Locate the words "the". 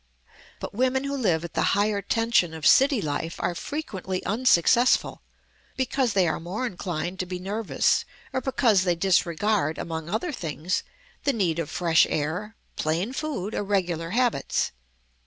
1.53-1.61, 11.23-11.33